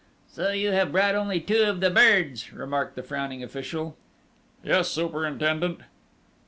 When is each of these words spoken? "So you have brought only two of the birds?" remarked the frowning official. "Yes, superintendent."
"So 0.27 0.49
you 0.51 0.71
have 0.71 0.91
brought 0.93 1.13
only 1.13 1.39
two 1.39 1.61
of 1.61 1.79
the 1.79 1.91
birds?" 1.91 2.51
remarked 2.51 2.95
the 2.95 3.03
frowning 3.03 3.43
official. 3.43 3.95
"Yes, 4.63 4.87
superintendent." 4.87 5.81